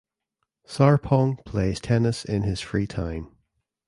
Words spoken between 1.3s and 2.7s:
plays tennis in his